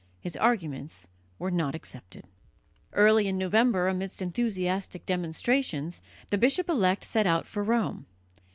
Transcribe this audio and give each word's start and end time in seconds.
His 0.19 0.35
arguments 0.35 1.07
were 1.37 1.51
not 1.51 1.75
accepted. 1.75 2.25
Early 2.91 3.27
in 3.27 3.37
November, 3.37 3.87
amidst 3.87 4.19
enthusiastic 4.19 5.05
demonstrations, 5.05 6.01
the 6.31 6.39
bishop 6.39 6.67
elect 6.69 7.03
set 7.03 7.27
out 7.27 7.45
for 7.45 7.63
Rome. 7.63 8.07